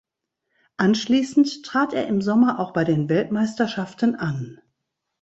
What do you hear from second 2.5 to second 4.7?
auch bei den Weltmeisterschaften an.